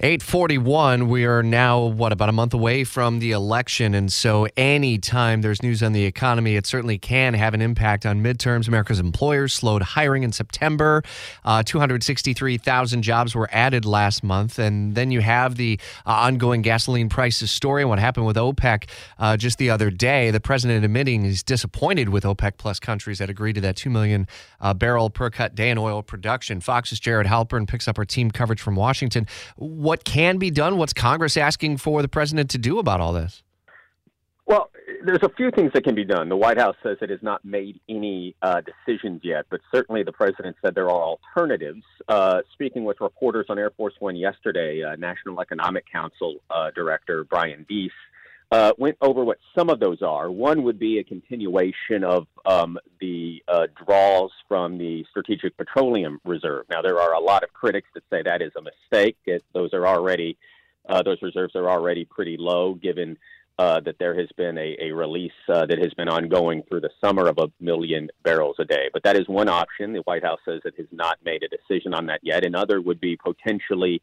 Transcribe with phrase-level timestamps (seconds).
[0.00, 5.40] 841 we are now what about a month away from the election and so anytime
[5.40, 8.68] there's news on the economy it certainly can have an impact on midterms.
[8.68, 11.02] America's employers slowed hiring in september.
[11.44, 17.08] Uh, 263000 jobs were added last month and then you have the uh, ongoing gasoline
[17.08, 18.88] prices story and what happened with opec
[19.18, 20.30] uh, just the other day.
[20.30, 24.28] The president admitting he's disappointed with opec plus countries that agreed to that 2 million
[24.60, 26.60] uh, barrel per cut day in oil production.
[26.60, 29.26] Fox's jared halpern picks up our team coverage from washington
[29.96, 30.78] can be done?
[30.78, 33.42] What's Congress asking for the president to do about all this?
[34.46, 34.70] Well,
[35.04, 36.30] there's a few things that can be done.
[36.30, 40.12] The White House says it has not made any uh, decisions yet, but certainly the
[40.12, 41.82] president said there are alternatives.
[42.08, 47.24] Uh, speaking with reporters on Air Force One yesterday, uh, National Economic Council uh, Director
[47.24, 47.92] Brian Deese
[48.50, 50.30] uh, went over what some of those are.
[50.30, 56.64] One would be a continuation of um, the uh, draws from the Strategic Petroleum Reserve.
[56.70, 59.18] Now, there are a lot of critics that say that is a mistake.
[59.26, 60.38] It, those are already
[60.88, 63.18] uh, those reserves are already pretty low, given
[63.58, 66.90] uh, that there has been a, a release uh, that has been ongoing through the
[67.04, 68.88] summer of a million barrels a day.
[68.90, 69.92] But that is one option.
[69.92, 72.42] The White House says it has not made a decision on that yet.
[72.42, 74.00] Another would be potentially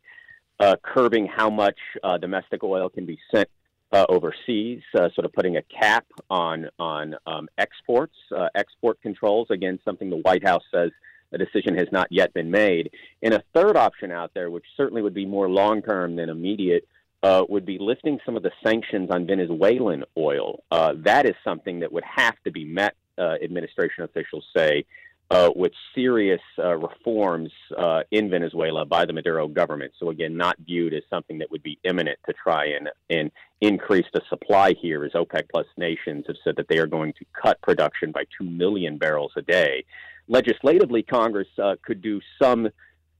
[0.59, 1.79] uh, curbing how much
[2.21, 3.49] domestic oil can be sent
[3.95, 9.47] uh, overseas, uh, sort of putting a cap on on um, exports, uh, export controls.
[9.49, 10.91] Again, something the White House says
[11.31, 12.91] a decision has not yet been made.
[13.23, 16.85] And a third option out there, which certainly would be more long term than immediate,
[17.23, 20.61] uh, would be lifting some of the sanctions on Venezuelan oil.
[20.71, 24.83] Uh, that is something that would have to be met, uh, administration officials say,
[25.31, 29.91] uh, with serious uh, reforms uh, in Venezuela by the Maduro government.
[29.99, 34.05] So again, not viewed as something that would be imminent to try and and increase
[34.13, 37.59] the supply here, as OPEC plus nations have said that they are going to cut
[37.61, 39.83] production by two million barrels a day.
[40.27, 42.69] Legislatively, Congress uh, could do some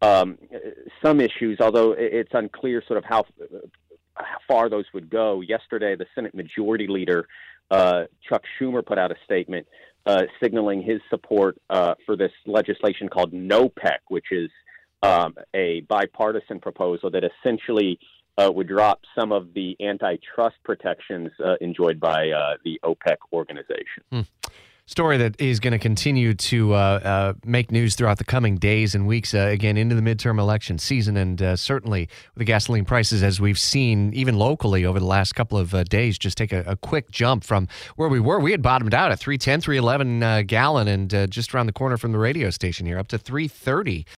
[0.02, 0.38] um,
[1.04, 3.26] some issues, although it's unclear sort of how
[4.16, 5.42] how far those would go.
[5.42, 7.28] Yesterday, the Senate Majority Leader
[7.72, 9.68] uh, Chuck Schumer put out a statement
[10.06, 14.50] uh, signaling his support uh, for this legislation called NOPEC, which is
[15.02, 18.00] um, a bipartisan proposal that essentially
[18.38, 24.04] uh, would drop some of the antitrust protections uh, enjoyed by uh, the OPEC organization.
[24.12, 24.22] Hmm
[24.88, 28.94] story that is going to continue to uh, uh, make news throughout the coming days
[28.94, 31.18] and weeks, uh, again, into the midterm election season.
[31.18, 32.02] And uh, certainly
[32.36, 35.84] with the gasoline prices, as we've seen even locally over the last couple of uh,
[35.86, 38.40] days, just take a, a, quick jump from where we were.
[38.40, 42.12] We had bottomed out at 310, 311 uh, gallon, and just around the corner from
[42.12, 44.06] the radio station here, up to 330